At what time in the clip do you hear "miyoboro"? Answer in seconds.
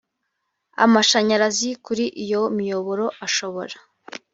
2.57-3.05